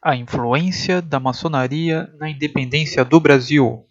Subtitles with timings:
[0.00, 3.84] A influência da maçonaria na independência do Brasil.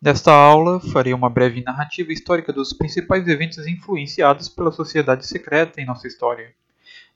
[0.00, 5.86] Nesta aula, farei uma breve narrativa histórica dos principais eventos influenciados pela sociedade secreta em
[5.86, 6.54] nossa história.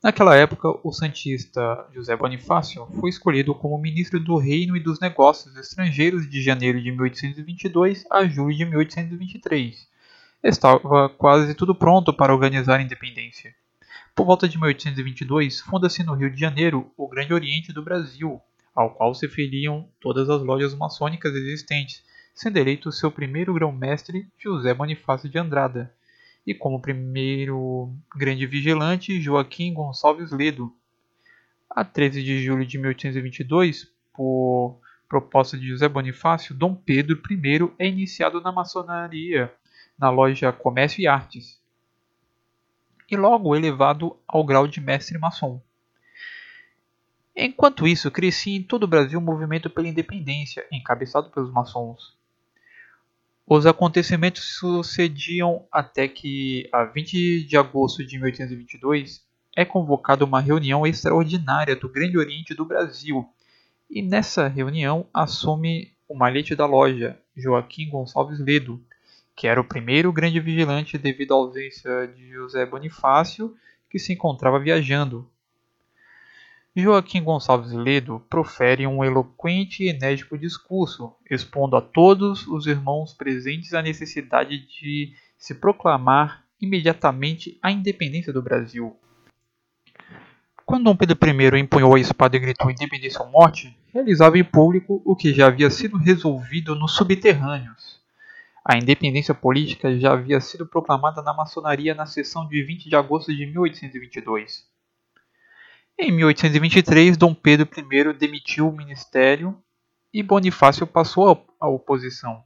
[0.02, 5.54] Naquela época, o santista José Bonifácio foi escolhido como ministro do Reino e dos Negócios
[5.54, 9.86] Estrangeiros de janeiro de 1822 a julho de 1823.
[10.42, 13.54] Estava quase tudo pronto para organizar a independência.
[14.14, 18.40] Por volta de 1822, funda-se no Rio de Janeiro o Grande Oriente do Brasil,
[18.74, 22.02] ao qual se filiam todas as lojas maçônicas existentes,
[22.34, 25.94] sendo eleito seu primeiro grão-mestre José Bonifácio de Andrada,
[26.46, 30.72] e como primeiro grande vigilante Joaquim Gonçalves Ledo.
[31.68, 37.86] A 13 de julho de 1822, por proposta de José Bonifácio, Dom Pedro I é
[37.86, 39.52] iniciado na maçonaria,
[39.98, 41.60] na loja Comércio e Artes
[43.10, 45.60] e logo elevado ao grau de mestre maçom.
[47.34, 52.16] Enquanto isso, crescia em todo o Brasil o movimento pela independência, encabeçado pelos maçons.
[53.46, 60.86] Os acontecimentos sucediam até que, a 20 de agosto de 1822, é convocada uma reunião
[60.86, 63.28] extraordinária do Grande Oriente do Brasil,
[63.88, 68.82] e nessa reunião assume o malhete da loja, Joaquim Gonçalves Ledo,
[69.36, 73.54] que era o primeiro grande vigilante devido à ausência de José Bonifácio,
[73.90, 75.30] que se encontrava viajando.
[76.74, 83.74] Joaquim Gonçalves Ledo profere um eloquente e enérgico discurso, expondo a todos os irmãos presentes
[83.74, 88.96] a necessidade de se proclamar imediatamente a independência do Brasil.
[90.64, 95.00] Quando Dom Pedro I empunhou a espada e gritou independência ou morte, realizava em público
[95.04, 97.95] o que já havia sido resolvido nos subterrâneos.
[98.68, 103.32] A independência política já havia sido proclamada na maçonaria na sessão de 20 de agosto
[103.32, 104.66] de 1822.
[105.96, 109.56] Em 1823, Dom Pedro I demitiu o ministério
[110.12, 112.42] e Bonifácio passou à oposição.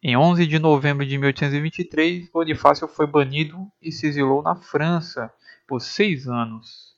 [0.00, 5.32] Em 11 de novembro de 1823, Bonifácio foi banido e se exilou na França
[5.66, 6.94] por seis anos.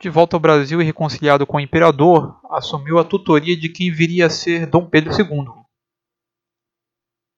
[0.00, 4.24] De volta ao Brasil e reconciliado com o imperador, assumiu a tutoria de quem viria
[4.24, 5.65] a ser Dom Pedro II